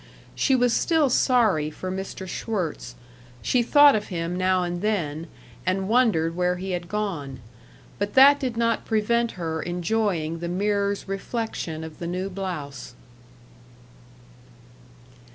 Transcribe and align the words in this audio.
She 0.33 0.55
was 0.55 0.73
still 0.73 1.11
sorry 1.11 1.69
for 1.69 1.91
Mr. 1.91 2.27
Schwirtz; 2.27 2.95
she 3.43 3.61
thought 3.61 3.95
of 3.95 4.07
him 4.07 4.35
now 4.35 4.63
and 4.63 4.81
then, 4.81 5.27
and 5.63 5.87
wondered 5.87 6.35
where 6.35 6.55
he 6.55 6.71
had 6.71 6.89
gone. 6.89 7.39
But 7.99 8.15
that 8.15 8.39
did 8.39 8.57
not 8.57 8.83
prevent 8.83 9.33
her 9.33 9.61
enjoying 9.61 10.39
the 10.39 10.49
mirror's 10.49 11.07
reflection 11.07 11.83
of 11.83 11.99
the 11.99 12.07
new 12.07 12.31
blouse. 12.31 12.95